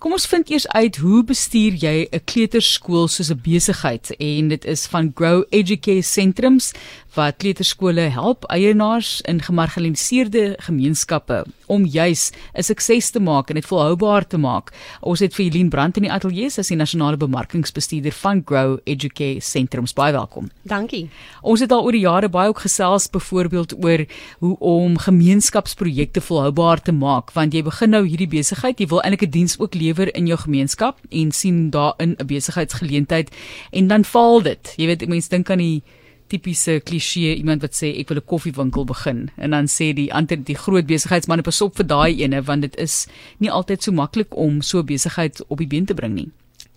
Kom 0.00 0.14
ons 0.16 0.24
vind 0.32 0.48
eers 0.48 0.64
uit 0.72 0.96
hoe 0.96 1.18
bestuur 1.28 1.74
jy 1.76 2.08
'n 2.08 2.24
kleuterskool 2.24 3.04
soos 3.12 3.28
'n 3.28 3.40
besigheid 3.44 4.08
en 4.16 4.48
dit 4.48 4.64
is 4.64 4.86
van 4.88 5.12
Grow 5.14 5.44
Educare 5.50 6.02
Sentrums 6.02 6.72
wat 7.14 7.36
kleuterskole 7.42 8.00
help 8.14 8.44
eienaars 8.44 9.20
in 9.20 9.40
gemarginaliseerde 9.42 10.54
gemeenskappe 10.62 11.44
om 11.66 11.84
juis 11.86 12.30
'n 12.54 12.62
sukses 12.62 13.10
te 13.10 13.20
maak 13.20 13.48
en 13.48 13.54
dit 13.54 13.66
volhoubaar 13.66 14.26
te 14.26 14.38
maak. 14.38 14.72
Ons 15.00 15.20
het 15.20 15.34
vir 15.34 15.44
Eileen 15.44 15.68
Brandt 15.68 15.96
in 15.96 16.02
die 16.02 16.12
ateljee 16.12 16.46
as 16.58 16.68
die 16.68 16.76
nasionale 16.76 17.16
bemarkingsbestuurder 17.16 18.12
van 18.12 18.42
Grow 18.44 18.78
Educare 18.84 19.40
Sentrums 19.40 19.92
baie 19.92 20.12
welkom. 20.12 20.50
Dankie. 20.62 21.10
Ons 21.42 21.60
het 21.60 21.72
al 21.72 21.84
oor 21.84 21.92
die 21.92 22.00
jare 22.00 22.28
baie 22.28 22.48
ook 22.48 22.60
gesels 22.60 23.10
byvoorbeeld 23.10 23.84
oor 23.84 24.06
hoe 24.38 24.58
om 24.58 24.98
gemeenskapsprojekte 24.98 26.20
volhoubaar 26.20 26.82
te 26.82 26.92
maak 26.92 27.32
want 27.32 27.52
jy 27.52 27.62
begin 27.62 27.90
nou 27.90 28.06
hierdie 28.06 28.28
besigheid, 28.28 28.78
jy 28.78 28.86
wil 28.86 29.02
eintlik 29.02 29.22
'n 29.22 29.30
diens 29.30 29.58
ook 29.58 29.74
lewer 29.74 30.14
in 30.14 30.26
jou 30.26 30.38
gemeenskap 30.38 30.98
en 31.10 31.32
sien 31.32 31.70
daarin 31.70 32.16
'n 32.18 32.26
besigheidsgeleentheid 32.26 33.30
en 33.70 33.86
dan 33.86 34.04
faal 34.04 34.42
dit. 34.42 34.74
Jy 34.76 34.86
weet 34.86 35.08
mense 35.08 35.28
dink 35.28 35.50
aan 35.50 35.58
die 35.58 35.82
tipiese 36.30 36.78
kliseë 36.86 37.36
iemand 37.36 37.62
wat 37.66 37.76
sê 37.76 37.92
ek 38.00 38.08
wil 38.08 38.20
'n 38.22 38.30
koffiewinkel 38.32 38.84
begin 38.84 39.30
en 39.36 39.50
dan 39.50 39.66
sê 39.66 39.92
die 39.94 40.12
ander 40.12 40.36
die 40.36 40.60
groot 40.64 40.86
besigheidsmanne 40.86 41.42
pas 41.42 41.60
op 41.60 41.76
vir 41.76 41.86
daai 41.86 42.22
ene 42.22 42.42
want 42.42 42.62
dit 42.62 42.76
is 42.76 43.06
nie 43.38 43.50
altyd 43.50 43.82
so 43.82 43.92
maklik 43.92 44.36
om 44.36 44.62
so 44.62 44.82
besigheid 44.82 45.42
op 45.48 45.58
die 45.58 45.66
been 45.66 45.86
te 45.86 45.94
bring 45.94 46.14
nie. 46.14 46.30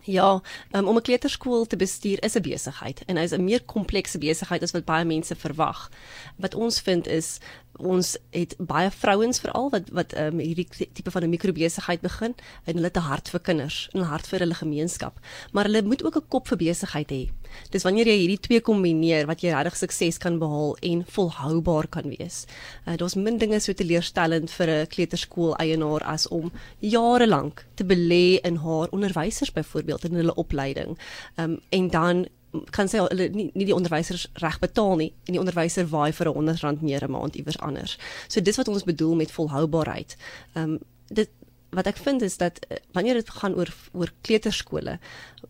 Ja, 0.06 0.42
um, 0.72 0.88
om 0.88 0.96
'n 0.98 1.02
kleuterskool 1.02 1.66
te 1.66 1.76
bestuur 1.76 2.24
is 2.24 2.36
'n 2.36 2.42
besigheid 2.42 3.04
en 3.06 3.18
hy 3.18 3.24
is 3.24 3.32
'n 3.32 3.44
meer 3.44 3.64
komplekse 3.64 4.18
besigheid 4.18 4.62
as 4.64 4.72
wat 4.72 4.86
baie 4.86 5.06
mense 5.06 5.36
verwag. 5.36 5.90
Wat 6.36 6.56
ons 6.56 6.80
vind 6.82 7.08
is 7.08 7.40
ons 7.78 8.18
het 8.30 8.56
baie 8.58 8.92
vrouens 8.92 9.40
veral 9.40 9.70
wat 9.70 9.90
wat 9.90 10.18
um, 10.18 10.40
hierdie 10.40 10.68
tipe 10.94 11.12
van 11.12 11.24
'n 11.24 11.30
mikrobesigheid 11.30 12.02
begin 12.02 12.36
en 12.66 12.74
hulle 12.74 12.86
het 12.86 12.98
'n 12.98 13.10
hart 13.10 13.30
vir 13.30 13.40
kinders 13.40 13.90
en 13.94 14.00
'n 14.00 14.04
hart 14.04 14.28
vir 14.28 14.40
hulle 14.40 14.54
gemeenskap, 14.54 15.20
maar 15.52 15.64
hulle 15.64 15.82
moet 15.82 16.04
ook 16.04 16.16
'n 16.16 16.28
kop 16.28 16.48
vir 16.48 16.58
besigheid 16.58 17.12
hê. 17.12 17.30
Dis 17.72 17.84
wanneer 17.84 18.08
jy 18.08 18.18
hierdie 18.18 18.40
twee 18.40 18.62
kombineer 18.62 19.28
wat 19.30 19.42
jy 19.42 19.54
regtig 19.54 19.78
sukses 19.78 20.18
kan 20.18 20.40
behaal 20.40 20.78
en 20.82 21.06
volhoubaar 21.16 21.88
kan 21.88 22.10
wees. 22.10 22.46
Uh, 22.88 22.98
Daar's 22.98 23.16
min 23.16 23.38
dinge 23.38 23.60
so 23.60 23.74
teleurstellend 23.74 24.52
vir 24.52 24.70
'n 24.70 24.88
kleuterskool 24.88 25.56
eienaar 25.56 26.04
as 26.04 26.28
om 26.28 26.52
jare 26.80 27.28
lank 27.28 27.66
te 27.76 27.84
belê 27.84 28.40
in 28.44 28.56
haar 28.56 28.88
onderwysers 28.92 29.52
byvoorbeeld 29.52 30.06
in 30.06 30.16
hulle 30.16 30.36
opleiding. 30.36 30.98
Um, 31.38 31.60
en 31.70 31.90
dan 31.90 32.28
kan 32.70 32.88
sê 32.88 33.02
hulle 33.02 33.30
nie 33.34 33.50
nie 33.54 33.66
die 33.66 33.76
onderwysers 33.76 34.28
reg 34.42 34.60
betaal 34.62 34.96
nie 35.02 35.12
en 35.26 35.36
die 35.36 35.42
onderwyser 35.42 35.88
waai 35.90 36.12
vir 36.14 36.28
'n 36.30 36.36
100 36.36 36.62
rand 36.62 36.82
meer 36.82 37.04
'n 37.04 37.12
maand 37.12 37.36
iewers 37.36 37.60
anders. 37.60 37.98
So 38.28 38.42
dis 38.42 38.58
wat 38.58 38.68
ons 38.68 38.84
bedoel 38.84 39.16
met 39.16 39.32
volhoubaarheid. 39.32 40.18
Ehm 40.54 40.64
um, 40.64 40.80
dit 41.08 41.30
wat 41.74 41.88
ek 41.90 41.98
vind 41.98 42.22
is 42.22 42.38
dat 42.38 42.60
uh, 42.70 42.78
wanneer 42.92 43.14
dit 43.20 43.30
gaan 43.30 43.56
oor 43.56 43.70
oor 43.92 44.12
kleuterskole 44.22 45.00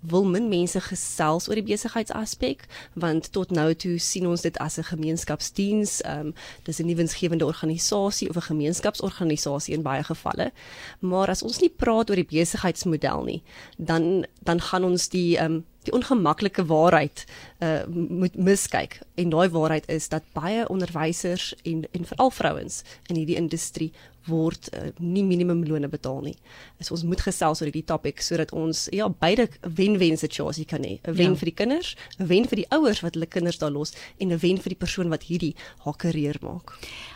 wil 0.02 0.26
min 0.26 0.50
mense 0.50 0.80
gesels 0.80 1.48
oor 1.50 1.60
die 1.60 1.68
besigheidsaspek 1.68 2.66
want 3.00 3.32
tot 3.36 3.52
nou 3.52 3.70
toe 3.76 3.98
sien 4.00 4.28
ons 4.28 4.42
dit 4.42 4.58
as 4.58 4.78
'n 4.78 4.84
gemeenskapsdiens. 4.84 6.02
Ehm 6.02 6.28
um, 6.28 6.34
dis 6.64 6.80
'n 6.80 6.86
nuwensgewende 6.86 7.46
organisasie 7.46 8.30
of 8.30 8.36
'n 8.36 8.50
gemeenskapsorganisasie 8.52 9.74
in 9.74 9.82
baie 9.84 10.04
gevalle. 10.04 10.52
Maar 11.00 11.30
as 11.30 11.44
ons 11.44 11.60
nie 11.60 11.70
praat 11.70 12.10
oor 12.10 12.16
die 12.16 12.32
besigheidsmodel 12.40 13.24
nie 13.24 13.44
dan 13.78 14.26
dan 14.44 14.62
gaan 14.62 14.84
ons 14.84 15.10
die 15.10 15.38
ehm 15.38 15.52
um, 15.52 15.66
die 15.84 15.94
ongemaklike 15.94 16.66
waarheid 16.66 17.26
uh 17.60 17.84
moet 17.90 18.36
miskyk 18.36 19.00
en 19.16 19.30
daai 19.30 19.50
waarheid 19.50 19.90
is 19.90 20.10
dat 20.10 20.24
baie 20.34 20.68
onderwysers 20.70 21.54
en 21.64 21.86
en 21.92 22.06
veral 22.06 22.32
vrouens 22.32 22.84
in 23.10 23.16
hierdie 23.16 23.40
industrie 23.40 23.92
word 24.30 24.70
uh, 24.72 24.92
nie 25.04 25.24
minimumlone 25.26 25.90
betaal 25.92 26.22
nie. 26.24 26.36
So 26.80 26.96
ons 26.96 27.06
moet 27.08 27.22
gesels 27.24 27.62
oor 27.62 27.70
hierdie 27.70 27.86
topik 27.88 28.24
sodat 28.24 28.54
ons 28.56 28.86
ja 28.96 29.10
beide 29.10 29.50
wen-wen 29.62 30.18
situasie 30.20 30.66
kan 30.70 30.86
hê. 30.88 31.00
'n 31.04 31.16
Wen 31.18 31.36
ja. 31.36 31.40
vir 31.40 31.52
die 31.52 31.58
kinders, 31.62 31.96
'n 32.20 32.28
wen 32.28 32.48
vir 32.48 32.64
die 32.64 32.70
ouers 32.72 33.02
wat 33.04 33.16
hulle 33.16 33.28
kinders 33.28 33.60
daar 33.60 33.72
los 33.72 33.94
en 34.20 34.32
'n 34.32 34.40
wen 34.40 34.58
vir 34.58 34.70
die 34.76 34.80
persoon 34.80 35.10
wat 35.10 35.24
hierdie 35.24 35.56
haar 35.84 35.98
karier 35.98 36.38
maak. 36.42 36.72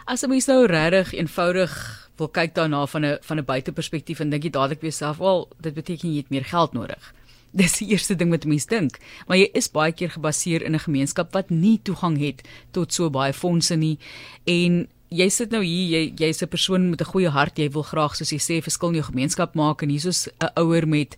As 0.06 0.24
'n 0.24 0.30
mens 0.30 0.48
nou 0.48 0.66
regtig 0.66 1.14
eenvoudig 1.14 1.72
wil 2.18 2.28
kyk 2.28 2.56
daarna 2.56 2.86
van 2.88 3.06
'n 3.06 3.18
van 3.22 3.38
'n 3.40 3.46
buiteperspektief 3.46 4.20
en 4.20 4.30
dink 4.30 4.44
jy 4.44 4.50
dadelik 4.50 4.82
weer 4.82 4.92
self, 4.92 5.18
wel, 5.18 5.48
dit 5.62 5.74
beteken 5.74 6.12
jy 6.12 6.18
het 6.18 6.30
meer 6.30 6.46
geld 6.46 6.74
nodig. 6.74 7.14
Dis 7.62 7.80
die 7.80 7.88
eerste 7.90 8.16
ding 8.16 8.30
wat 8.30 8.46
mense 8.46 8.70
dink, 8.70 9.00
maar 9.28 9.38
jy 9.38 9.48
is 9.58 9.72
baie 9.74 9.92
keer 9.92 10.12
gebaseer 10.14 10.62
in 10.62 10.76
'n 10.76 10.86
gemeenskap 10.86 11.34
wat 11.34 11.50
nie 11.50 11.80
toegang 11.82 12.18
het 12.20 12.44
tot 12.72 12.94
so 12.94 13.10
baie 13.10 13.34
fondse 13.34 13.76
nie. 13.76 13.98
En 14.46 14.88
jy 15.10 15.30
sit 15.30 15.52
nou 15.52 15.64
hier, 15.64 15.88
jy 15.90 16.14
jy's 16.16 16.44
'n 16.44 16.48
persoon 16.48 16.90
met 16.90 17.02
'n 17.02 17.12
goeie 17.14 17.30
hart, 17.30 17.58
jy 17.58 17.70
wil 17.70 17.84
graag 17.84 18.16
soos 18.16 18.30
jy 18.30 18.38
sê 18.38 18.62
verskil 18.62 18.90
in 18.90 19.02
jou 19.02 19.12
gemeenskap 19.12 19.56
maak 19.56 19.82
en 19.82 19.90
hiersoos 19.90 20.28
'n 20.28 20.50
ouer 20.56 20.88
met 20.88 21.18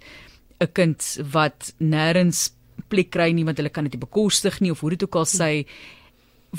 'n 0.62 0.68
kind 0.74 1.20
wat 1.32 1.74
nêrens 1.80 2.52
plek 2.88 3.12
kry 3.12 3.32
nie 3.32 3.46
want 3.46 3.58
hulle 3.58 3.70
kan 3.70 3.84
dit 3.84 3.94
nie 3.94 4.06
bekostig 4.08 4.60
nie 4.62 4.72
of 4.72 4.80
hoe 4.80 4.90
dit 4.90 5.04
ook 5.04 5.16
al 5.16 5.26
sê 5.26 5.66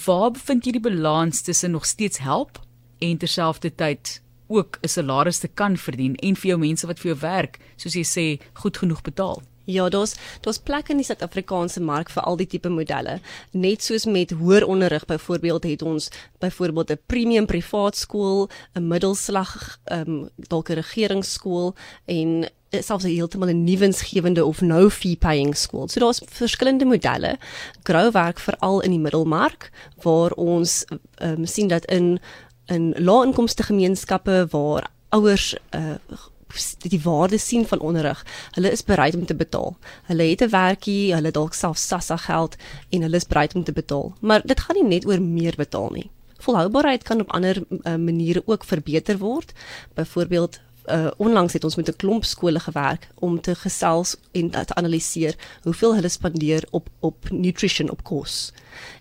waar 0.06 0.30
bevind 0.30 0.66
jy 0.66 0.72
die 0.72 0.80
balans 0.80 1.42
tussen 1.42 1.72
nog 1.72 1.86
steeds 1.86 2.18
help 2.18 2.60
en 3.00 3.18
terselfdertyd 3.18 4.20
ook 4.48 4.78
'n 4.82 4.88
salaris 4.88 5.38
te 5.38 5.48
kan 5.48 5.76
verdien 5.76 6.16
en 6.16 6.36
vir 6.36 6.48
jou 6.50 6.58
mense 6.58 6.86
wat 6.86 6.98
vir 6.98 7.12
jou 7.12 7.20
werk 7.20 7.58
soos 7.76 7.94
jy 7.94 8.04
sê 8.04 8.40
goed 8.54 8.76
genoeg 8.76 9.02
betaal 9.02 9.42
Ja, 9.64 9.88
daar's 9.88 10.14
daar's 10.40 10.58
plekke 10.58 10.92
in 10.92 10.96
die 10.96 11.06
Suid-Afrikaanse 11.06 11.80
mark 11.80 12.10
vir 12.10 12.22
al 12.22 12.36
die 12.36 12.46
tipe 12.46 12.68
modelle. 12.68 13.20
Net 13.52 13.82
soos 13.82 14.04
met 14.04 14.30
hoër 14.30 14.66
onderrig 14.66 15.04
byvoorbeeld 15.04 15.64
het 15.64 15.82
ons 15.82 16.10
byvoorbeeld 16.38 16.90
'n 16.90 17.00
premium 17.06 17.46
privaat 17.46 17.96
skool, 17.96 18.48
'n 18.74 18.88
middelslag 18.88 19.78
ehm 19.84 20.08
um, 20.08 20.28
dalk 20.36 20.68
'n 20.70 20.74
regeringsskool 20.74 21.74
en 22.04 22.50
selfs 22.70 23.04
'n 23.04 23.14
heeltemal 23.14 23.48
'n 23.48 23.64
nuwensgewende 23.64 24.44
of 24.44 24.60
no 24.60 24.88
fee 24.88 25.16
paying 25.16 25.56
skool. 25.56 25.88
So 25.88 26.00
daar's 26.00 26.22
verskillende 26.24 26.84
modelle. 26.84 27.38
Grou 27.82 28.10
werk 28.10 28.38
veral 28.38 28.80
in 28.80 28.90
die 28.90 29.00
middelmark 29.00 29.70
waar 30.02 30.30
ons 30.30 30.84
ehm 31.14 31.38
um, 31.38 31.46
sien 31.46 31.68
dat 31.68 31.84
in 31.84 32.20
in 32.66 32.94
lae-inkomste 32.96 33.62
gemeenskappe 33.62 34.46
waar 34.50 34.90
ouers 35.08 35.56
uh, 35.74 35.94
die 36.78 37.00
waarde 37.02 37.38
sien 37.38 37.66
van 37.66 37.80
onderrig. 37.80 38.24
Hulle 38.50 38.70
is 38.70 38.84
bereid 38.84 39.14
om 39.14 39.26
te 39.26 39.34
betaal. 39.34 39.76
Hulle 40.02 40.22
het 40.22 40.42
'n 40.42 40.50
werkie, 40.50 41.14
hulle 41.14 41.30
dalk 41.30 41.54
self 41.54 41.78
SASSA 41.78 42.16
geld 42.16 42.56
en 42.88 43.02
hulle 43.02 43.16
is 43.16 43.26
bereid 43.26 43.54
om 43.54 43.64
te 43.64 43.72
betaal. 43.72 44.14
Maar 44.20 44.42
dit 44.44 44.60
gaan 44.60 44.76
nie 44.76 44.88
net 44.88 45.06
oor 45.06 45.22
meer 45.22 45.54
betaal 45.56 45.90
nie. 45.90 46.10
Volhoubaarheid 46.38 47.02
kan 47.02 47.20
op 47.20 47.30
ander 47.30 47.56
uh, 47.70 47.96
maniere 47.96 48.42
ook 48.46 48.64
verbeter 48.64 49.18
word. 49.18 49.52
Byvoorbeeld 49.94 50.60
uh, 50.90 51.10
onlangs 51.16 51.52
het 51.52 51.64
ons 51.64 51.76
met 51.76 51.88
'n 51.88 51.96
klomp 51.96 52.24
skole 52.24 52.60
gewerk 52.60 53.08
om 53.14 53.40
te 53.40 53.54
gesels 53.54 54.16
en 54.32 54.50
te 54.50 54.74
analiseer 54.74 55.34
hoeveel 55.62 55.94
hulle 55.94 56.08
spandeer 56.08 56.66
op 56.70 56.88
op 57.00 57.30
nutrition 57.30 57.90
op 57.90 58.02
kos. 58.02 58.52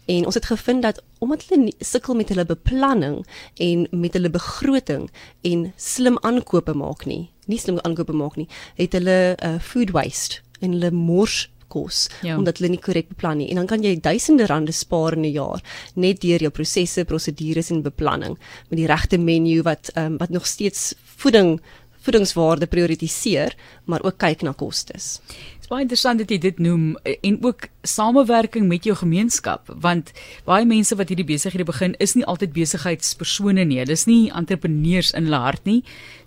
En 0.06 0.26
ons 0.26 0.36
het 0.36 0.46
gevind 0.46 0.82
dat 0.82 1.04
omdat 1.18 1.44
hulle 1.48 1.74
sukkel 1.80 2.16
met 2.16 2.30
hulle 2.30 2.46
beplanning 2.46 3.28
en 3.56 3.88
met 3.92 4.14
hulle 4.14 4.30
begroting 4.30 5.12
en 5.42 5.74
slim 5.76 6.18
aankope 6.20 6.74
maak 6.74 7.06
nie, 7.06 7.32
nie 7.50 7.60
slim 7.60 7.80
aankope 7.84 8.16
maak 8.16 8.38
nie, 8.40 8.48
het 8.80 8.96
hulle 8.98 9.36
uh, 9.36 9.58
food 9.64 9.94
waste 9.96 10.44
en 10.62 10.76
hulle 10.78 10.92
mors 10.96 11.48
kos 11.70 12.08
ja. 12.26 12.38
omdat 12.38 12.58
hulle 12.58 12.72
nie 12.74 12.82
korrek 12.82 13.12
beplan 13.12 13.38
nie. 13.42 13.50
En 13.54 13.62
dan 13.62 13.68
kan 13.70 13.84
jy 13.86 13.96
duisende 14.02 14.48
rande 14.50 14.74
spaar 14.74 15.14
in 15.18 15.26
'n 15.26 15.34
jaar 15.34 15.62
net 15.96 16.22
deur 16.22 16.42
jou 16.42 16.52
prosesse, 16.52 17.06
prosedures 17.06 17.70
en 17.70 17.84
beplanning. 17.86 18.38
Met 18.70 18.80
die 18.80 18.88
regte 18.88 19.18
menu 19.18 19.62
wat 19.62 19.92
um, 19.96 20.18
wat 20.18 20.30
nog 20.30 20.48
steeds 20.48 20.94
voeding 21.18 21.60
voedingswaarde 22.00 22.66
prioritiseer, 22.66 23.56
maar 23.86 24.02
ook 24.04 24.18
kyk 24.18 24.42
na 24.42 24.54
kostes 24.56 25.20
baie 25.70 25.86
interessant 25.86 26.22
dat 26.22 26.32
jy 26.34 26.40
dit 26.42 26.60
noem 26.62 26.96
eh, 27.04 27.16
en 27.30 27.38
ook 27.46 27.68
samewerking 27.88 28.68
met 28.68 28.84
jou 28.88 28.96
gemeenskap 28.98 29.70
want 29.84 30.12
baie 30.48 30.66
mense 30.68 30.96
wat 31.00 31.12
hierdie 31.12 31.28
besighede 31.28 31.66
begin 31.68 31.94
is 32.04 32.16
nie 32.18 32.26
altyd 32.26 32.54
besigheidspersone 32.56 33.64
nie. 33.70 33.80
Hulle 33.82 33.96
is 33.96 34.06
nie 34.10 34.32
entrepreneurs 34.36 35.14
in 35.18 35.30
hulle 35.30 35.42
hart 35.44 35.68
nie. 35.70 35.80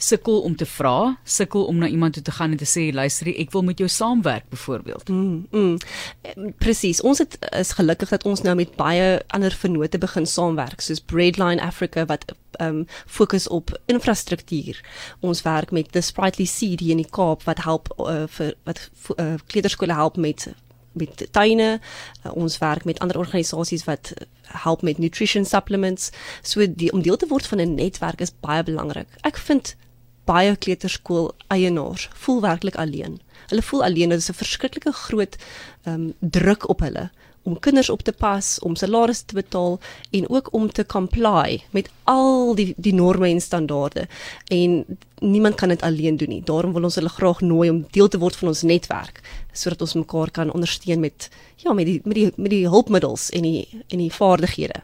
Sukkel 0.02 0.40
om 0.46 0.54
te 0.56 0.66
vra, 0.68 1.16
sukkel 1.24 1.66
om 1.68 1.82
na 1.82 1.90
iemand 1.90 2.16
toe 2.16 2.24
te 2.24 2.34
gaan 2.34 2.54
en 2.54 2.60
te 2.60 2.68
sê 2.68 2.88
luister, 2.94 3.32
ek 3.32 3.52
wil 3.54 3.66
met 3.66 3.82
jou 3.82 3.88
saamwerk 3.90 4.48
byvoorbeeld. 4.52 5.10
Mm, 5.10 5.46
mm. 5.50 6.54
Presies. 6.62 7.02
Ons 7.02 7.22
het 7.24 7.36
is 7.58 7.74
gelukkig 7.78 8.14
dat 8.14 8.26
ons 8.28 8.44
nou 8.46 8.54
met 8.58 8.76
baie 8.78 9.18
ander 9.34 9.52
vennote 9.52 10.00
begin 10.02 10.26
saamwerk 10.28 10.80
soos 10.84 11.02
Breadline 11.02 11.62
Africa 11.62 12.06
wat 12.06 12.30
um 12.60 12.84
fokus 13.06 13.48
op 13.48 13.72
infrastruktuur. 13.86 14.80
Ons 15.20 15.42
werk 15.42 15.70
met 15.70 15.92
the 15.92 16.00
Sprightly 16.00 16.44
Seed 16.44 16.80
in 16.80 17.00
die 17.00 17.08
Kaap 17.08 17.46
wat 17.48 17.62
help 17.64 17.88
uh, 17.98 18.24
vir 18.36 18.54
wat 18.68 18.82
uh, 19.16 19.31
kleuterskole 19.46 19.92
help 19.92 20.16
met 20.16 20.48
met 20.92 21.28
tuine. 21.30 21.80
Uh, 22.26 22.32
ons 22.36 22.58
werk 22.58 22.84
met 22.84 22.98
ander 22.98 23.18
organisasies 23.18 23.84
wat 23.84 24.12
help 24.42 24.82
met 24.82 24.98
nutrition 24.98 25.44
supplements. 25.44 26.10
So 26.42 26.66
die 26.74 26.92
om 26.92 27.02
deel 27.02 27.16
te 27.16 27.26
word 27.26 27.46
van 27.46 27.60
'n 27.60 27.74
netwerk 27.74 28.20
is 28.20 28.34
baie 28.40 28.62
belangrik. 28.62 29.08
Ek 29.20 29.36
vind 29.36 29.76
baie 30.24 30.56
kleuterskool 30.56 31.32
eienaars 31.48 32.08
voel 32.14 32.40
werklik 32.40 32.76
alleen. 32.76 33.20
Hulle 33.46 33.62
voel 33.62 33.84
alleen, 33.84 34.08
dit 34.08 34.18
is 34.18 34.28
'n 34.28 34.34
verskriklike 34.44 34.92
groot 34.92 35.36
ehm 35.82 35.94
um, 35.94 36.14
druk 36.20 36.68
op 36.68 36.80
hulle 36.80 37.10
om 37.42 37.58
kinders 37.58 37.90
op 37.90 38.02
te 38.02 38.12
pas, 38.12 38.58
om 38.60 38.76
salarisse 38.76 39.24
te 39.24 39.34
betaal 39.34 39.80
en 40.10 40.28
ook 40.28 40.52
om 40.52 40.70
te 40.72 40.86
comply 40.86 41.62
met 41.70 41.90
al 42.04 42.54
die 42.54 42.74
die 42.76 42.94
norme 42.94 43.28
en 43.28 43.40
standaarde. 43.40 44.06
En 44.48 44.84
niemand 45.18 45.54
kan 45.54 45.68
dit 45.68 45.82
alleen 45.82 46.16
doen 46.16 46.28
nie. 46.28 46.42
Daarom 46.44 46.72
wil 46.72 46.82
ons 46.82 46.94
hulle 46.94 47.08
graag 47.08 47.40
nooi 47.40 47.70
om 47.70 47.84
deel 47.90 48.08
te 48.08 48.18
word 48.18 48.36
van 48.36 48.48
ons 48.48 48.62
netwerk 48.62 49.20
sodat 49.52 49.80
ons 49.80 49.94
mekaar 49.94 50.30
kan 50.30 50.52
ondersteun 50.52 51.00
met 51.00 51.28
ja, 51.56 51.72
met 51.72 51.86
die 51.86 52.00
met 52.04 52.14
die 52.14 52.30
met 52.36 52.50
die 52.50 52.68
hulpmiddels 52.68 53.30
en 53.30 53.42
die 53.42 53.68
en 53.88 53.98
die 53.98 54.12
vaardighede. 54.12 54.82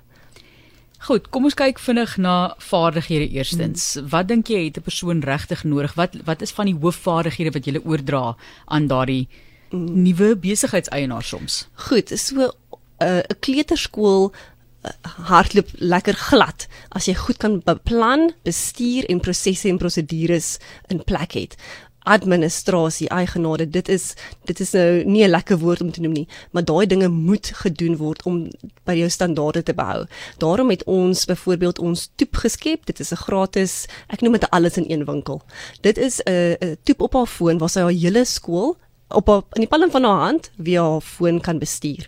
Goed, 1.06 1.28
kom 1.31 1.46
ons 1.46 1.55
kyk 1.55 1.78
vinnig 1.78 2.16
na 2.19 2.55
vaardighede 2.58 3.28
eerstens. 3.31 3.93
Hmm. 3.94 4.08
Wat 4.10 4.28
dink 4.28 4.49
jy 4.50 4.64
het 4.64 4.78
'n 4.78 4.82
persoon 4.82 5.20
regtig 5.20 5.64
nodig? 5.64 5.94
Wat 5.94 6.16
wat 6.25 6.43
is 6.43 6.50
van 6.50 6.66
die 6.66 6.75
hoofvaardighede 6.75 7.50
wat 7.50 7.66
jy 7.66 7.81
oordra 7.84 8.37
aan 8.66 8.87
daardie 8.87 9.28
hmm. 9.70 10.03
nuwe 10.03 10.37
besigheidseienaar 10.37 11.23
soms? 11.23 11.69
Goed, 11.88 12.12
so 12.15 12.53
'n 12.99 13.06
uh, 13.06 13.37
kleuterskool 13.41 14.32
uh, 14.32 14.91
hardloop 15.29 15.69
lekker 15.79 16.15
glad 16.15 16.67
as 16.91 17.06
jy 17.06 17.15
goed 17.15 17.37
kan 17.37 17.61
beplan, 17.65 18.32
bestuur 18.43 19.06
en 19.09 19.20
prosesse 19.20 19.69
en 19.69 19.79
prosedures 19.79 20.59
in 20.88 21.05
plek 21.05 21.32
het 21.32 21.56
administrasie, 22.09 23.09
eigenaar, 23.09 23.65
dit 23.70 23.88
is 23.88 24.15
dit 24.49 24.61
is 24.61 24.73
nou 24.73 25.05
nie 25.05 25.25
'n 25.25 25.31
lekker 25.31 25.59
woord 25.59 25.81
om 25.81 25.91
te 25.91 26.00
noem 26.00 26.12
nie, 26.12 26.29
maar 26.50 26.65
daai 26.65 26.87
dinge 26.87 27.09
moet 27.09 27.50
gedoen 27.55 27.97
word 27.97 28.23
om 28.23 28.50
by 28.85 28.94
jou 28.94 29.09
standaarde 29.09 29.62
te 29.62 29.75
behou. 29.75 30.06
Daarom 30.38 30.70
het 30.70 30.85
ons 30.85 31.25
byvoorbeeld 31.25 31.79
ons 31.79 32.11
toep 32.15 32.37
geskep. 32.37 32.87
Dit 32.87 33.00
is 33.00 33.12
'n 33.12 33.17
gratis, 33.17 33.87
ek 34.09 34.20
noem 34.20 34.32
dit 34.32 34.50
alles 34.50 34.76
in 34.76 34.85
een 34.88 35.05
winkel. 35.05 35.43
Dit 35.81 35.99
is 35.99 36.20
'n 36.25 36.76
toep 36.82 37.00
op 37.00 37.12
haar 37.12 37.26
foon 37.26 37.59
waar 37.59 37.70
sy 37.70 37.81
haar 37.81 37.91
hele 37.91 38.25
skool 38.25 38.76
op 39.08 39.26
haar 39.26 39.43
in 39.52 39.64
die 39.64 39.70
palm 39.70 39.90
van 39.90 40.05
haar 40.05 40.20
hand 40.26 40.50
via 40.56 40.82
haar 40.82 41.00
foon 41.00 41.40
kan 41.40 41.58
bestuur. 41.58 42.06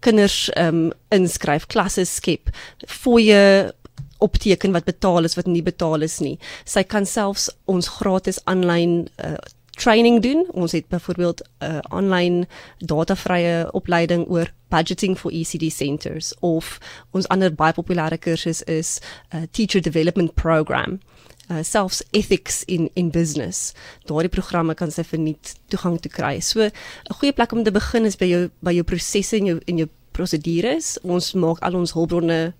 Kinders 0.00 0.48
ehm 0.50 0.74
um, 0.74 0.92
inskryf, 1.08 1.66
klasse 1.66 2.04
skep, 2.04 2.48
fooie 2.86 3.74
opteken 4.18 4.72
wat 4.72 4.84
betaal 4.84 5.24
is 5.24 5.34
wat 5.34 5.46
nie 5.46 5.62
betaal 5.62 6.00
is 6.04 6.18
nie. 6.20 6.38
Sy 6.64 6.82
kan 6.82 7.06
selfs 7.06 7.48
ons 7.64 7.88
gratis 8.00 8.40
aanlyn 8.44 9.08
uh, 9.24 9.36
training 9.80 10.20
doen. 10.22 10.44
Ons 10.52 10.72
het 10.72 10.88
byvoorbeeld 10.88 11.40
'n 11.40 11.64
uh, 11.64 11.78
aanlyn 11.88 12.46
datavrye 12.78 13.68
opleiding 13.72 14.28
oor 14.28 14.52
budgeting 14.68 15.18
for 15.18 15.32
ECD 15.32 15.72
centers 15.72 16.34
of 16.40 16.78
ons 17.10 17.28
ander 17.28 17.54
baie 17.54 17.72
populêre 17.72 18.18
kursus 18.18 18.62
is 18.62 19.00
'n 19.32 19.36
uh, 19.36 19.42
teacher 19.50 19.80
development 19.80 20.34
program. 20.34 21.00
Uh, 21.50 21.64
selfs 21.66 22.02
ethics 22.12 22.62
in 22.70 22.90
in 22.94 23.10
business. 23.10 23.72
Daardie 24.06 24.30
programme 24.30 24.74
kan 24.78 24.92
sy 24.94 25.02
verniet 25.02 25.56
toegang 25.72 25.96
te 25.98 26.08
kry. 26.08 26.38
So 26.40 26.62
'n 26.62 27.16
goeie 27.18 27.32
plek 27.32 27.52
om 27.52 27.64
te 27.64 27.72
begin 27.72 28.04
is 28.04 28.16
by 28.16 28.26
jou 28.26 28.50
by 28.62 28.72
jou 28.72 28.84
prosesse 28.84 29.36
en 29.36 29.46
jou 29.46 29.60
en 29.66 29.76
jou 29.78 29.88
prosedures. 30.12 30.98
Ons 31.02 31.34
maak 31.34 31.58
al 31.60 31.74
ons 31.74 31.92
hulpbronne 31.92 32.54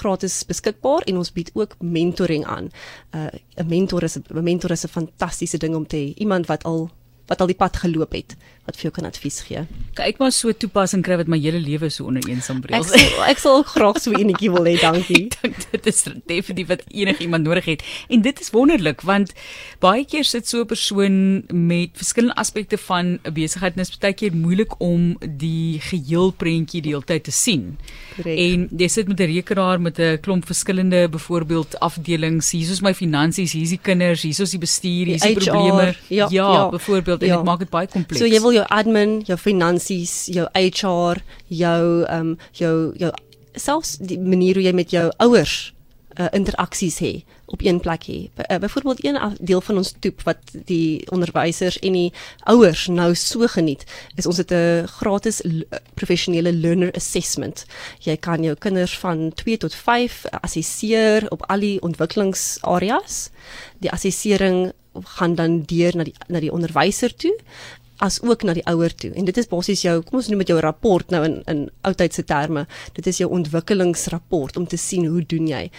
gratis 0.00 0.44
beskikbaar 0.48 1.04
en 1.06 1.16
ons 1.20 1.32
bied 1.32 1.50
ook 1.54 1.76
mentoring 1.80 2.44
aan. 2.44 2.70
Uh, 3.14 3.28
'n 3.56 3.68
mentor 3.68 4.02
is 4.02 4.16
'n 4.16 4.42
mentor 4.42 4.70
is 4.70 4.84
'n 4.84 4.88
fantastiese 4.88 5.58
ding 5.58 5.74
om 5.74 5.86
te 5.86 5.96
hê. 5.96 6.14
Iemand 6.16 6.46
wat 6.46 6.64
al 6.64 6.90
wat 7.32 7.40
al 7.40 7.50
die 7.50 7.58
pad 7.58 7.80
geloop 7.84 8.12
het 8.12 8.36
wat 8.62 8.76
vir 8.78 8.86
jou 8.86 8.92
kan 8.94 9.08
advies 9.08 9.40
gee. 9.42 9.64
Kyk 9.98 10.20
maar 10.22 10.30
so 10.34 10.52
toepassing 10.54 11.02
kry 11.02 11.16
wat 11.18 11.30
my 11.30 11.38
hele 11.42 11.58
lewe 11.58 11.88
so 11.90 12.06
onder 12.06 12.22
een 12.30 12.42
sambreel. 12.46 12.78
Ek 12.78 12.86
sal 12.86 13.24
ek 13.26 13.40
sal 13.42 13.64
graag 13.66 13.98
so 13.98 14.14
enetjie 14.14 14.52
wil 14.54 14.68
hê, 14.70 14.76
dankie. 14.78 15.24
ek 15.32 15.40
dink 15.42 15.64
dit 15.72 15.88
is 15.90 16.04
definitief 16.30 16.68
wat 16.70 16.84
enigiemand 16.86 17.48
nodig 17.48 17.66
het. 17.72 17.82
En 18.06 18.22
dit 18.22 18.42
is 18.44 18.52
wonderlik 18.54 19.02
want 19.08 19.34
baie 19.82 20.04
keer 20.06 20.28
sit 20.28 20.46
so 20.46 20.62
'n 20.62 20.70
persoon 20.70 21.16
met 21.50 21.90
verskillende 21.98 22.38
aspekte 22.38 22.78
van 22.78 23.18
'n 23.18 23.34
besigheid 23.34 23.74
en 23.74 23.82
dit 23.82 23.90
is 23.90 23.98
baie 23.98 24.14
keer 24.14 24.30
moeilik 24.30 24.78
om 24.78 25.18
die 25.18 25.82
geheel 25.82 26.30
prentjie 26.30 26.82
die 26.86 26.94
hele 26.94 27.02
tyd 27.02 27.24
te 27.24 27.34
sien. 27.34 27.78
Correct. 28.14 28.38
En 28.38 28.68
jy 28.78 28.88
sit 28.88 29.08
met 29.08 29.18
'n 29.18 29.26
rekenaar 29.26 29.80
met 29.80 29.98
'n 29.98 30.20
klomp 30.22 30.46
verskillende 30.46 31.08
byvoorbeeld 31.08 31.80
afdelings. 31.80 32.52
Hier 32.54 32.70
is 32.70 32.80
my 32.80 32.94
finansies, 32.94 33.52
hier 33.52 33.62
is 33.62 33.74
die 33.74 33.82
kinders, 33.82 34.22
hier 34.22 34.38
is 34.38 34.50
die 34.50 34.62
bestuur, 34.62 35.06
hier 35.06 35.18
is 35.18 35.26
die, 35.26 35.34
die 35.34 35.50
probleme. 35.50 35.94
Ja, 36.08 36.28
ja, 36.30 36.52
ja 36.52 36.68
byvoorbeeld 36.70 37.21
en 37.22 37.28
ja. 37.28 37.36
dit 37.36 37.44
maak 37.44 37.58
dit 37.58 37.70
baie 37.70 37.86
kompleks. 37.86 38.20
So 38.22 38.28
jy 38.28 38.40
wil 38.40 38.52
jou 38.52 38.64
admin, 38.68 39.20
jou 39.26 39.38
finansies, 39.38 40.26
jou 40.32 40.48
HR, 40.52 41.22
jou 41.48 41.84
ehm 42.06 42.32
um, 42.32 42.38
jou 42.52 42.92
jou 43.00 43.12
selfs 43.54 43.98
die 44.00 44.18
manier 44.18 44.56
hoe 44.56 44.64
jy 44.64 44.72
met 44.72 44.90
jou 44.90 45.10
ouers 45.20 45.72
uh, 46.18 46.26
interaksies 46.32 46.98
hê 47.02 47.12
op 47.52 47.60
een 47.64 47.80
plek 47.80 48.06
hê. 48.08 48.18
Uh, 48.50 48.58
Byvoorbeeld 48.58 49.04
een 49.04 49.36
deel 49.40 49.60
van 49.60 49.76
ons 49.76 49.94
toep 49.98 50.22
wat 50.22 50.38
die 50.64 51.10
onderwysers 51.10 51.78
en 51.78 51.92
die 51.92 52.12
ouers 52.48 52.86
nou 52.86 53.14
so 53.14 53.46
geniet, 53.46 53.84
is 54.16 54.26
ons 54.26 54.36
het 54.36 54.52
'n 54.52 54.86
gratis 54.86 55.42
professionele 55.94 56.52
learner 56.52 56.92
assessment. 56.92 57.66
Jy 57.98 58.16
kan 58.16 58.42
jou 58.42 58.54
kinders 58.54 58.98
van 58.98 59.32
2 59.34 59.56
tot 59.56 59.74
5 59.74 60.24
assesseer 60.40 61.30
op 61.30 61.42
al 61.46 61.60
die 61.60 61.80
ontwikkelingsareas. 61.80 63.30
Die 63.78 63.90
assessering 63.90 64.72
gaan 65.16 65.34
dan 65.34 65.62
deur 65.62 65.96
na 65.96 66.04
die 66.04 66.14
na 66.28 66.40
die 66.40 66.52
onderwyser 66.52 67.14
toe 67.16 67.34
as 68.02 68.18
ook 68.22 68.42
na 68.42 68.54
die 68.56 68.64
ouer 68.66 68.94
toe. 68.94 69.12
En 69.14 69.24
dit 69.24 69.36
is 69.38 69.46
basies 69.46 69.84
jou, 69.84 70.00
kom 70.02 70.18
ons 70.18 70.28
noem 70.28 70.42
dit 70.42 70.50
jou 70.50 70.58
rapport 70.60 71.10
nou 71.14 71.22
in 71.24 71.36
in 71.46 71.70
oudtydse 71.86 72.24
terme. 72.26 72.66
Dit 72.98 73.06
is 73.06 73.20
jou 73.22 73.30
ontwikkelingsrapport 73.30 74.56
om 74.56 74.66
te 74.66 74.76
sien 74.76 75.06
hoe 75.06 75.22
doen 75.26 75.46
jy. 75.46 75.70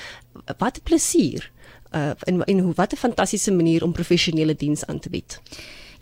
Wat 0.57 0.79
plesier. 0.83 1.49
Uh 1.91 2.13
en 2.29 2.43
en 2.43 2.59
hoe 2.59 2.73
wat 2.75 2.93
'n 2.93 3.03
fantastiese 3.05 3.51
manier 3.51 3.83
om 3.83 3.91
professionele 3.91 4.55
diens 4.55 4.85
aan 4.85 4.99
te 4.99 5.09
bied 5.09 5.39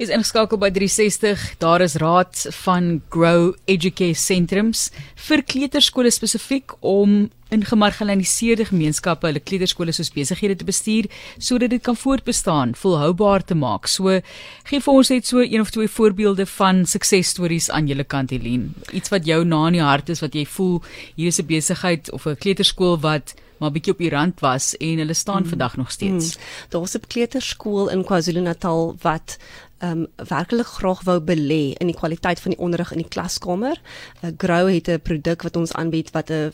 is 0.01 0.09
ingeskakel 0.09 0.57
by 0.57 0.71
360. 0.73 1.57
Daar 1.61 1.81
is 1.81 1.95
raad 2.01 2.47
van 2.63 3.01
Grow 3.09 3.53
Educate 3.65 4.17
Sentrums 4.17 4.89
vir 5.27 5.43
kleuterskole 5.43 6.09
spesifiek 6.11 6.73
om 6.79 7.29
in 7.51 7.65
gemarginaliseerde 7.67 8.65
gemeenskappe 8.69 9.27
hulle 9.27 9.41
kleuterskole 9.43 9.91
soos 9.95 10.11
besighede 10.15 10.55
te 10.55 10.67
bestuur 10.67 11.09
sodat 11.37 11.73
dit 11.73 11.83
kan 11.83 11.97
voortbestaan, 11.99 12.75
volhoubaar 12.79 13.43
te 13.43 13.57
maak. 13.59 13.89
So 13.91 14.21
gee 14.69 14.79
vir 14.79 14.93
ons 14.93 15.11
net 15.11 15.27
so 15.27 15.43
een 15.43 15.61
of 15.63 15.73
twee 15.75 15.91
voorbeelde 15.91 16.45
van 16.55 16.85
suksesstories 16.87 17.69
aan 17.69 17.91
julle 17.91 18.07
kant 18.07 18.31
Helene. 18.31 18.71
Iets 18.95 19.11
wat 19.11 19.27
jou 19.27 19.43
na 19.45 19.65
in 19.67 19.79
die 19.81 19.83
hart 19.83 20.09
is 20.13 20.23
wat 20.23 20.37
jy 20.37 20.45
voel 20.47 20.79
hier 21.15 21.27
is 21.27 21.39
'n 21.39 21.45
besigheid 21.45 22.11
of 22.11 22.25
'n 22.25 22.39
kleuterskool 22.39 22.99
wat 22.99 23.35
maar 23.59 23.71
bietjie 23.71 23.93
op 23.93 23.99
die 24.01 24.09
rand 24.09 24.39
was 24.39 24.73
en 24.77 24.97
hulle 24.97 25.13
staan 25.13 25.43
mm. 25.43 25.49
vandag 25.49 25.77
nog 25.77 25.91
steeds. 25.91 26.37
Mm. 26.37 26.43
Daar's 26.69 26.95
'n 26.95 27.07
kleuterskool 27.07 27.89
in 27.89 28.03
KwaZulu-Natal 28.03 28.95
wat 29.01 29.37
ehm 29.77 29.91
um, 29.91 30.07
werklik 30.27 30.67
graag 30.67 31.03
wou 31.03 31.19
belê 31.19 31.73
in 31.77 31.87
die 31.87 31.95
kwaliteit 31.95 32.39
van 32.39 32.51
die 32.51 32.59
onderrig 32.59 32.91
in 32.91 32.97
die 32.97 33.07
klaskamer. 33.07 33.81
Uh, 34.23 34.29
Grow 34.37 34.73
het 34.73 34.87
'n 34.87 35.01
produk 35.01 35.41
wat 35.41 35.55
ons 35.55 35.73
aanbied 35.73 36.11
wat 36.11 36.29
'n 36.29 36.53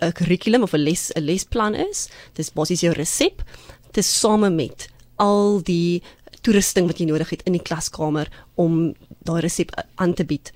'n 0.00 0.12
kurrikulum 0.12 0.62
of 0.62 0.74
'n 0.74 0.84
les 0.84 1.10
'n 1.14 1.22
lesplan 1.22 1.74
is. 1.74 2.08
Dis 2.34 2.50
basies 2.50 2.80
jou 2.80 2.92
resep 2.92 3.42
te 3.92 4.02
same 4.02 4.50
met 4.50 4.88
al 5.16 5.60
die 5.62 6.02
toerusting 6.44 6.88
wat 6.90 7.00
jy 7.00 7.06
nodig 7.08 7.30
het 7.32 7.42
in 7.48 7.56
die 7.56 7.62
klaskamer 7.62 8.28
om 8.60 8.92
daai 9.24 9.40
resep 9.40 9.70
aan 10.02 10.12
te 10.14 10.26
bied. 10.28 10.50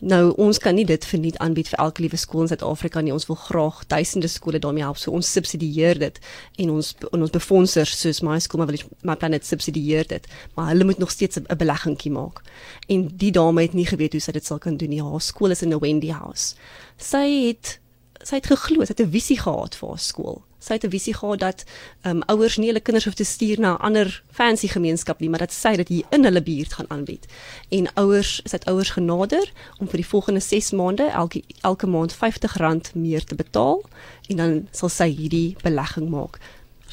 Nou 0.00 0.32
ons 0.40 0.58
kan 0.62 0.74
nie 0.76 0.86
dit 0.88 1.04
verniet 1.04 1.36
aanbied 1.44 1.68
vir 1.68 1.82
elke 1.84 2.04
liewe 2.04 2.18
skool 2.20 2.46
in 2.46 2.50
Suid-Afrika 2.52 3.02
nie. 3.04 3.12
Ons 3.12 3.28
wil 3.28 3.36
graag 3.36 3.82
duisende 3.92 4.30
skole 4.32 4.58
daarmee 4.62 4.86
help. 4.86 4.98
So 5.00 5.12
ons 5.12 5.28
subsidieer 5.36 6.00
dit 6.00 6.20
en 6.64 6.72
ons 6.78 6.94
en 7.10 7.26
ons 7.26 7.36
befondsers 7.36 7.92
soos 8.00 8.22
My 8.24 8.38
School 8.40 8.64
My 8.64 8.68
Village 8.72 8.88
My 9.04 9.18
Planet 9.20 9.46
subsidieer 9.46 10.08
dit. 10.08 10.28
Maar 10.56 10.72
hulle 10.72 10.88
moet 10.88 10.98
nog 10.98 11.12
steeds 11.12 11.36
'n 11.36 11.46
beleggingkie 11.58 12.12
maak. 12.12 12.40
En 12.88 13.08
die 13.12 13.32
dame 13.32 13.62
het 13.62 13.74
nie 13.74 13.86
geweet 13.86 14.12
hoe 14.12 14.20
sy 14.20 14.32
dit 14.32 14.46
sal 14.46 14.58
kan 14.58 14.76
doen 14.76 14.90
nie. 14.90 15.02
Haar 15.02 15.20
skool 15.20 15.50
is 15.50 15.62
in 15.62 15.74
'n 15.74 15.78
Wendy 15.78 16.10
House. 16.10 16.54
Sy 16.96 17.46
het 17.48 17.78
sy 18.24 18.40
het 18.40 18.46
geglo, 18.46 18.84
sy 18.84 18.94
het 18.96 19.00
'n 19.00 19.10
visie 19.10 19.38
gehad 19.38 19.74
vir 19.74 19.88
haar 19.88 19.98
skool 19.98 20.42
sy 20.64 20.72
het 20.72 20.84
'n 20.84 20.90
visie 20.90 21.14
gehad 21.14 21.38
dat 21.38 21.64
ehm 22.00 22.16
um, 22.16 22.22
ouers 22.26 22.56
nie 22.56 22.66
hulle 22.66 22.80
kinders 22.80 23.04
hoef 23.04 23.14
te 23.14 23.24
stuur 23.24 23.60
na 23.60 23.72
'n 23.72 23.80
ander 23.88 24.22
fancy 24.30 24.68
gemeenskap 24.68 25.20
nie, 25.20 25.28
maar 25.28 25.44
dat 25.44 25.52
sy 25.52 25.76
dit 25.76 25.88
hier 25.88 26.04
in 26.10 26.24
hulle 26.24 26.42
buurt 26.42 26.72
gaan 26.72 26.90
aanbied. 26.90 27.26
En 27.68 27.94
ouers, 27.94 28.40
sy 28.44 28.56
het 28.56 28.64
ouers 28.64 28.90
genader 28.90 29.52
om 29.78 29.88
vir 29.88 29.96
die 29.96 30.06
volgende 30.06 30.40
6 30.40 30.70
maande 30.70 31.02
elke 31.02 31.42
elke 31.60 31.86
maand 31.86 32.14
R50 32.14 32.94
meer 32.94 33.24
te 33.24 33.34
betaal 33.34 33.82
en 34.28 34.36
dan 34.36 34.68
sal 34.70 34.88
sy 34.88 35.08
hierdie 35.08 35.56
belegging 35.62 36.08
maak. 36.08 36.38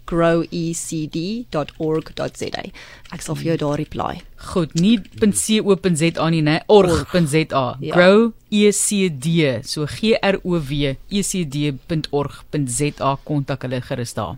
info@growecd.org.za. 0.05 2.63
Ek 3.13 3.21
sal 3.21 3.35
vir 3.35 3.45
jou 3.45 3.57
daar 3.57 3.77
reply. 3.77 4.21
Goed, 4.51 4.74
nie 4.79 5.00
.co.za 5.19 6.29
nie, 6.29 6.41
nee, 6.41 6.59
org.za. 6.67 7.77
Ja. 7.79 7.95
Grow 7.95 8.31
ECD, 8.51 9.25
so 9.63 9.85
G 9.85 10.17
R 10.21 10.39
O 10.43 10.59
W 10.59 10.95
E 11.09 11.24
C 11.24 11.45
D.org.za 11.45 13.17
kontak 13.24 13.62
hulle 13.62 13.81
gerus 13.81 14.13
daar. 14.13 14.33